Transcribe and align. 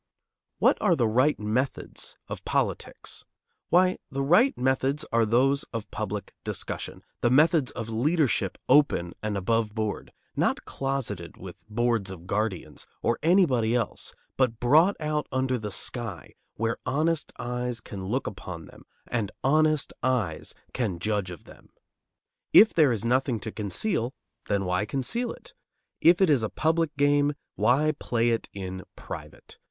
What 0.57 0.79
are 0.81 0.95
the 0.95 1.07
right 1.07 1.39
methods 1.39 2.17
of 2.27 2.43
politics? 2.43 3.23
Why, 3.69 3.99
the 4.09 4.23
right 4.23 4.57
methods 4.57 5.05
are 5.11 5.27
those 5.27 5.61
of 5.73 5.91
public 5.91 6.33
discussion: 6.43 7.03
the 7.19 7.29
methods 7.29 7.69
of 7.73 7.87
leadership 7.87 8.57
open 8.67 9.13
and 9.21 9.37
above 9.37 9.75
board, 9.75 10.11
not 10.35 10.65
closeted 10.65 11.37
with 11.37 11.63
"boards 11.69 12.09
of 12.09 12.25
guardians" 12.25 12.87
or 13.03 13.19
anybody 13.21 13.75
else, 13.75 14.15
but 14.37 14.59
brought 14.59 14.95
out 14.99 15.27
under 15.31 15.59
the 15.59 15.69
sky, 15.69 16.33
where 16.55 16.77
honest 16.83 17.31
eyes 17.37 17.79
can 17.79 18.07
look 18.07 18.25
upon 18.25 18.65
them 18.65 18.85
and 19.07 19.31
honest 19.43 19.93
eyes 20.01 20.55
can 20.73 20.97
judge 20.97 21.29
of 21.29 21.43
them. 21.43 21.69
If 22.53 22.73
there 22.73 22.91
is 22.91 23.05
nothing 23.05 23.39
to 23.41 23.51
conceal, 23.51 24.15
then 24.47 24.65
why 24.65 24.83
conceal 24.85 25.31
it? 25.31 25.53
If 25.99 26.21
it 26.21 26.29
is 26.31 26.41
a 26.41 26.49
public 26.49 26.97
game, 26.97 27.35
why 27.53 27.93
play 27.99 28.31
it 28.31 28.49
in 28.51 28.81
private? 28.95 29.59